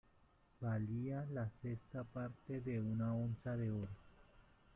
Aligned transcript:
Valía 0.59 1.27
la 1.31 1.47
sexta 1.61 2.03
parte 2.03 2.59
de 2.59 2.81
una 2.81 3.13
onza 3.13 3.55
de 3.55 3.69
oro. 3.69 3.91